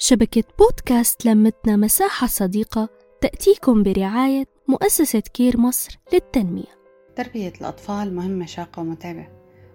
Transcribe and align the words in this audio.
شبكة 0.00 0.44
بودكاست 0.58 1.26
لمتنا 1.26 1.76
مساحة 1.76 2.26
صديقة 2.26 2.88
تأتيكم 3.20 3.82
برعاية 3.82 4.44
مؤسسة 4.68 5.20
كير 5.20 5.60
مصر 5.60 5.98
للتنمية. 6.12 6.78
تربية 7.16 7.52
الأطفال 7.60 8.14
مهمة 8.14 8.46
شاقة 8.46 8.80
ومتعبة. 8.80 9.28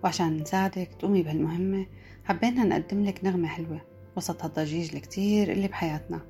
وعشان 0.03 0.37
نساعدك 0.37 0.89
تقومي 0.99 1.23
بهالمهمة 1.23 1.85
حبينا 2.23 2.63
نقدم 2.63 3.03
لك 3.03 3.23
نغمة 3.23 3.47
حلوة. 3.47 3.81
وسط 4.17 4.43
هالضجيج 4.43 4.95
الكتير 4.95 5.51
اللي 5.51 5.67
بحياتنا. 5.67 6.21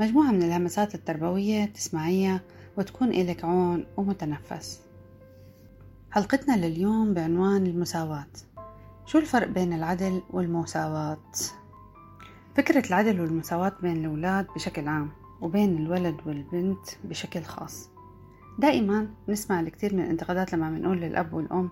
مجموعة 0.00 0.30
من 0.30 0.42
الهمسات 0.42 0.94
التربوية 0.94 1.64
تسمعيها 1.64 2.40
وتكون 2.76 3.08
إلك 3.08 3.44
عون 3.44 3.86
ومتنفس. 3.96 4.80
حلقتنا 6.10 6.66
لليوم 6.66 7.14
بعنوان 7.14 7.66
المساواة. 7.66 8.26
شو 9.06 9.18
الفرق 9.18 9.48
بين 9.48 9.72
العدل 9.72 10.22
والمساواة؟ 10.30 11.18
فكرة 12.58 12.86
العدل 12.88 13.20
والمساواة 13.20 13.72
بين 13.82 13.96
الأولاد 13.96 14.46
بشكل 14.54 14.88
عام 14.88 15.10
وبين 15.40 15.76
الولد 15.76 16.16
والبنت 16.26 16.86
بشكل 17.04 17.42
خاص. 17.42 17.90
دائما 18.58 19.08
نسمع 19.28 19.60
الكثير 19.60 19.94
من 19.94 20.00
الانتقادات 20.00 20.52
لما 20.54 20.70
بنقول 20.70 21.00
للأب 21.00 21.32
والأم 21.32 21.70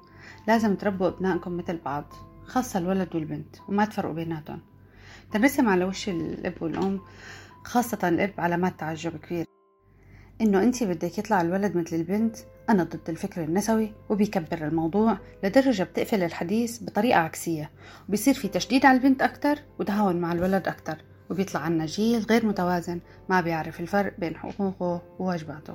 لازم 0.49 0.75
تربوا 0.75 1.09
أبنائكم 1.09 1.57
مثل 1.57 1.79
بعض 1.85 2.05
خاصة 2.45 2.79
الولد 2.79 3.09
والبنت 3.15 3.57
وما 3.69 3.85
تفرقوا 3.85 4.15
بيناتهم. 4.15 4.61
تنرسم 5.33 5.69
على 5.69 5.85
وش 5.85 6.09
الأب 6.09 6.55
والأم 6.61 7.01
خاصة 7.65 8.09
الأب 8.09 8.33
علامات 8.39 8.81
تعجب 8.81 9.17
كبير 9.17 9.47
إنه 10.41 10.63
أنت 10.63 10.83
بدك 10.83 11.19
يطلع 11.19 11.41
الولد 11.41 11.77
مثل 11.77 11.97
البنت. 11.97 12.37
أنا 12.71 12.83
ضد 12.83 13.01
الفكر 13.09 13.45
النسوي 13.45 13.93
وبيكبر 14.09 14.67
الموضوع 14.67 15.19
لدرجة 15.45 15.83
بتقفل 15.83 16.23
الحديث 16.23 16.83
بطريقة 16.83 17.19
عكسية. 17.19 17.71
وبيصير 18.09 18.35
في 18.35 18.49
تشديد 18.49 18.87
على 18.87 18.97
البنت 18.97 19.23
أكتر 19.23 19.59
وتهاون 19.79 20.17
مع 20.17 20.33
الولد 20.33 20.69
أكتر 20.69 20.97
وبيطلع 21.31 21.61
عنا 21.61 21.87
جيل 21.87 22.27
غير 22.31 22.47
متوازن 22.47 23.01
ما 23.29 23.41
بيعرف 23.41 23.81
الفرق 23.81 24.15
بين 24.19 24.37
حقوقه 24.37 25.03
وواجباته. 25.19 25.75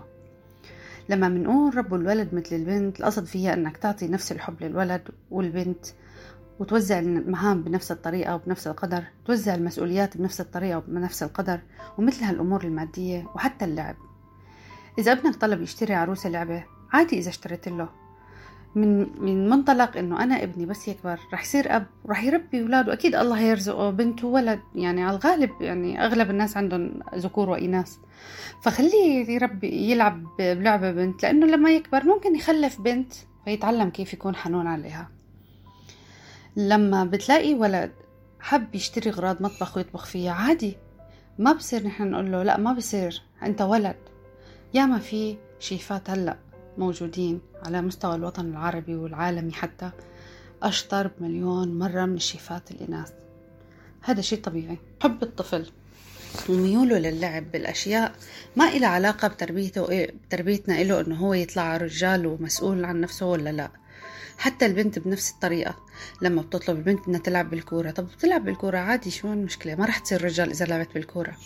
لما 1.09 1.29
بنقول 1.29 1.77
ربوا 1.77 1.97
الولد 1.97 2.35
مثل 2.35 2.55
البنت 2.55 2.99
القصد 2.99 3.25
فيها 3.25 3.53
أنك 3.53 3.77
تعطي 3.77 4.07
نفس 4.07 4.31
الحب 4.31 4.63
للولد 4.63 5.01
والبنت 5.31 5.85
وتوزع 6.59 6.99
المهام 6.99 7.63
بنفس 7.63 7.91
الطريقة 7.91 8.35
وبنفس 8.35 8.67
القدر 8.67 9.03
توزع 9.25 9.55
المسؤوليات 9.55 10.17
بنفس 10.17 10.41
الطريقة 10.41 10.77
وبنفس 10.77 11.23
القدر 11.23 11.59
ومثل 11.97 12.23
هالأمور 12.23 12.63
المادية 12.63 13.27
وحتى 13.35 13.65
اللعب. 13.65 13.95
إذا 14.99 15.11
ابنك 15.11 15.35
طلب 15.35 15.61
يشتري 15.61 15.93
عروسة 15.93 16.29
لعبة 16.29 16.63
عادي 16.93 17.19
إذا 17.19 17.29
اشتريت 17.29 17.67
له. 17.67 17.89
من 18.75 19.21
من 19.23 19.49
منطلق 19.49 19.97
إنه 19.97 20.23
أنا 20.23 20.43
ابني 20.43 20.65
بس 20.65 20.87
يكبر 20.87 21.19
رح 21.33 21.41
يصير 21.43 21.75
أب 21.75 21.85
رح 22.09 22.23
يربي 22.23 22.61
أولاده. 22.61 22.93
أكيد 22.93 23.15
الله 23.15 23.39
هيرزقه 23.39 23.89
بنت 23.89 24.23
وولد. 24.23 24.59
يعني 24.75 25.03
على 25.03 25.17
الغالب 25.17 25.51
يعني 25.61 26.05
أغلب 26.05 26.29
الناس 26.29 26.57
عندهم 26.57 26.99
ذكور 27.15 27.49
واناث 27.49 27.95
فخليه 28.63 29.29
يربي 29.29 29.91
يلعب 29.91 30.23
بلعبة 30.39 30.91
بنت 30.91 31.23
لأنه 31.23 31.45
لما 31.45 31.71
يكبر 31.71 32.03
ممكن 32.03 32.35
يخلف 32.35 32.81
بنت 32.81 33.13
فيتعلم 33.45 33.89
كيف 33.89 34.13
يكون 34.13 34.35
حنون 34.35 34.67
عليها. 34.67 35.09
لما 36.55 37.05
بتلاقي 37.05 37.53
ولد 37.53 37.91
حب 38.39 38.75
يشتري 38.75 39.09
أغراض 39.09 39.43
مطبخ 39.43 39.77
ويطبخ 39.77 40.05
فيها 40.05 40.33
عادي. 40.33 40.77
ما 41.39 41.53
بصير 41.53 41.87
نحن 41.87 42.11
نقول 42.11 42.31
له 42.31 42.43
لا 42.43 42.57
ما 42.57 42.73
بصير. 42.73 43.21
أنت 43.43 43.61
ولد. 43.61 43.95
ياما 44.73 44.99
في 44.99 45.37
شيفات 45.59 46.09
هلأ 46.09 46.37
موجودين 46.77 47.41
على 47.65 47.81
مستوى 47.81 48.15
الوطن 48.15 48.45
العربي 48.45 48.95
والعالمي 48.95 49.51
حتى 49.51 49.91
أشطر 50.63 51.07
بمليون 51.07 51.79
مرة 51.79 52.05
من 52.05 52.15
الشيفات 52.15 52.71
الإناث 52.71 53.11
هذا 54.01 54.21
شيء 54.21 54.41
طبيعي. 54.41 54.77
حب 55.03 55.23
الطفل. 55.23 55.71
وميوله 56.49 56.99
للعب 56.99 57.51
بالأشياء 57.51 58.15
ما 58.55 58.67
إلى 58.67 58.85
علاقة 58.85 59.27
بتربيته 59.27 60.05
بتربيتنا 60.05 60.81
إله 60.81 61.01
إنه 61.01 61.15
هو 61.15 61.33
يطلع 61.33 61.77
رجال 61.77 62.25
ومسؤول 62.25 62.85
عن 62.85 63.01
نفسه 63.01 63.25
ولا 63.25 63.49
لا. 63.49 63.71
حتى 64.37 64.65
البنت 64.65 64.99
بنفس 64.99 65.31
الطريقة. 65.31 65.75
لما 66.21 66.41
بتطلب 66.41 66.77
البنت 66.77 67.07
إنها 67.07 67.19
تلعب 67.19 67.49
بالكورة. 67.49 67.91
طب 67.91 68.07
بتلعب 68.07 68.45
بالكورة 68.45 68.77
عادي 68.77 69.11
شو 69.11 69.33
المشكلة؟ 69.33 69.75
ما 69.75 69.85
رح 69.85 69.97
تصير 69.99 70.23
رجال 70.23 70.49
إذا 70.49 70.65
لعبت 70.65 70.93
بالكورة. 70.93 71.37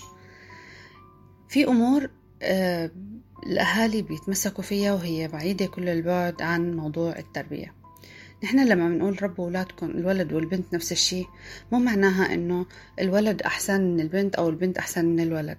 في 1.50 1.68
أمور 1.68 2.09
الأهالي 2.41 4.01
بيتمسكوا 4.01 4.63
فيها 4.63 4.94
وهي 4.94 5.28
بعيدة 5.28 5.66
كل 5.66 5.90
البعد 5.90 6.41
عن 6.41 6.75
موضوع 6.75 7.19
التربية. 7.19 7.73
نحن 8.44 8.68
لما 8.68 8.90
بنقول 8.90 9.23
ربوا 9.23 9.46
أولادكم 9.46 9.85
الولد 9.85 10.34
والبنت 10.34 10.74
نفس 10.74 10.91
الشيء 10.91 11.28
مو 11.72 11.79
معناها 11.79 12.34
إنه 12.34 12.66
الولد 13.00 13.41
أحسن 13.41 13.81
من 13.81 14.00
البنت 14.00 14.35
أو 14.35 14.50
البنت 14.50 14.78
أحسن 14.78 15.06
من 15.06 15.19
الولد. 15.19 15.57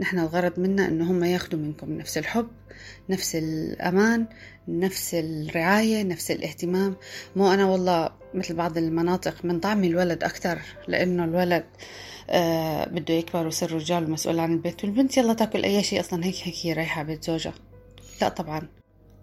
نحن 0.00 0.18
الغرض 0.18 0.60
منا 0.60 0.88
إنه 0.88 1.10
هم 1.10 1.24
ياخدوا 1.24 1.58
منكم 1.58 1.92
نفس 1.92 2.18
الحب 2.18 2.48
نفس 3.08 3.36
الأمان 3.36 4.26
نفس 4.68 5.14
الرعاية 5.14 6.02
نفس 6.02 6.30
الاهتمام. 6.30 6.96
مو 7.36 7.52
أنا 7.52 7.64
والله 7.66 8.10
مثل 8.34 8.54
بعض 8.54 8.78
المناطق 8.78 9.44
من 9.44 9.60
طعم 9.60 9.84
الولد 9.84 10.24
أكثر 10.24 10.58
لأنه 10.88 11.24
الولد 11.24 11.64
آه 12.30 12.88
بده 12.88 13.14
يكبر 13.14 13.44
ويصير 13.44 13.72
رجال 13.72 14.04
ومسؤول 14.04 14.38
عن 14.38 14.52
البيت 14.52 14.84
والبنت 14.84 15.16
يلا 15.16 15.34
تاكل 15.34 15.64
أي 15.64 15.82
شيء 15.82 16.00
أصلا 16.00 16.24
هيك 16.24 16.36
هيك 16.42 16.54
هي 16.62 16.72
رايحة 16.72 17.02
بيت 17.02 17.24
زوجها. 17.24 17.54
لا 18.20 18.28
طبعا. 18.28 18.68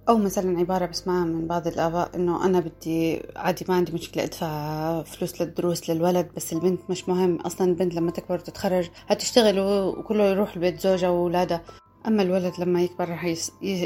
أو 0.10 0.18
مثلا 0.18 0.60
عبارة 0.60 0.86
بسمعها 0.86 1.26
من 1.26 1.48
بعض 1.48 1.68
الآباء 1.68 2.16
إنه 2.16 2.46
أنا 2.46 2.60
بدي 2.60 3.22
عادي 3.36 3.66
ما 3.70 3.76
عندي 3.76 3.92
مشكلة 3.92 4.24
أدفع 4.24 5.04
فلوس 5.04 5.42
للدروس 5.42 5.90
للولد 5.90 6.28
بس 6.36 6.54
البنت 6.54 6.82
مش 6.90 7.10
مهم. 7.10 7.36
أصلا 7.36 7.68
البنت 7.68 7.94
لما 7.96 8.12
تكبر 8.12 8.36
وتتخرج 8.36 8.90
هتشتغل 9.08 9.60
وكله 9.60 10.24
يروح 10.24 10.58
لبيت 10.58 10.80
زوجها 10.80 11.10
وأولادها 11.10 11.62
أما 12.08 12.24
الولد 12.24 12.54
لما 12.60 12.84
يكبر 12.84 13.10
رح 13.10 13.26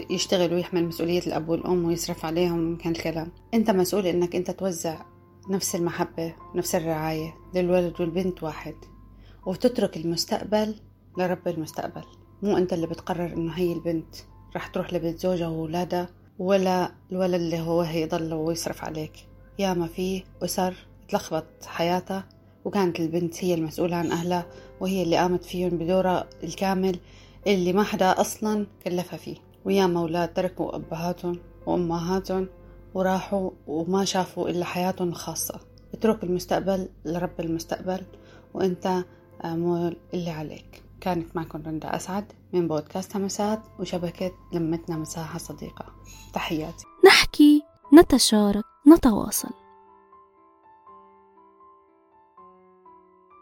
يشتغل 0.09 0.53
ويحمل 0.53 0.85
مسؤولية 0.85 1.19
الأب 1.27 1.49
والأم 1.49 1.85
ويصرف 1.85 2.25
عليهم 2.25 2.75
كان 2.77 2.91
الكلام. 2.91 3.31
أنت 3.53 3.71
مسؤول 3.71 4.07
إنك 4.07 4.35
أنت 4.35 4.51
توزع 4.51 5.01
نفس 5.49 5.75
المحبة 5.75 6.35
نفس 6.55 6.75
الرعاية 6.75 7.35
للولد 7.55 8.01
والبنت 8.01 8.43
واحد 8.43 8.75
وتترك 9.45 9.97
المستقبل 9.97 10.75
لرب 11.17 11.47
المستقبل. 11.47 12.03
مو 12.43 12.57
أنت 12.57 12.73
اللي 12.73 12.87
بتقرر 12.87 13.33
إنه 13.33 13.51
هي 13.51 13.73
البنت. 13.73 14.15
رح 14.57 14.67
تروح 14.67 14.93
لبيت 14.93 15.19
زوجها 15.19 15.47
وولادها 15.47 16.09
ولا 16.39 16.91
الولد 17.11 17.33
اللي 17.33 17.59
هو 17.59 17.81
هيضل 17.81 18.33
ويصرف 18.33 18.83
عليك. 18.83 19.27
يا 19.59 19.73
ما 19.73 19.87
في 19.87 20.23
أسر 20.43 20.73
تلخبط 21.09 21.45
حياتها 21.65 22.23
وكانت 22.65 22.99
البنت 22.99 23.43
هي 23.43 23.53
المسؤولة 23.53 23.95
عن 23.95 24.11
أهلها 24.11 24.45
وهي 24.81 25.03
اللي 25.03 25.17
قامت 25.17 25.43
فيهم 25.43 25.69
بدورها 25.69 26.27
الكامل 26.43 26.99
اللي 27.47 27.73
ما 27.73 27.83
حدا 27.83 28.21
أصلا 28.21 28.67
كلفها 28.83 29.17
فيه. 29.17 29.35
ويا 29.65 29.93
أولاد 29.97 30.33
تركوا 30.33 30.75
أبهاتهم 30.75 31.39
وأمهاتهم 31.65 32.47
وراحوا 32.93 33.51
وما 33.67 34.05
شافوا 34.05 34.49
إلا 34.49 34.65
حياتهم 34.65 35.09
الخاصة. 35.09 35.59
اترك 35.93 36.23
المستقبل 36.23 36.89
لرب 37.05 37.39
المستقبل 37.39 38.01
وأنت 38.53 39.03
اعمل 39.45 39.97
اللي 40.13 40.29
عليك. 40.29 40.86
كانت 41.01 41.35
معكم 41.35 41.63
رندا 41.65 41.95
أسعد 41.95 42.31
من 42.53 42.67
بودكاست 42.67 43.15
همسات 43.15 43.63
وشبكة 43.79 44.31
لمتنا 44.53 44.97
مساحة 44.97 45.37
صديقة. 45.37 45.85
تحياتي. 46.33 46.85
نحكي 47.05 47.61
نتشارك 47.93 48.63
نتواصل. 48.87 49.66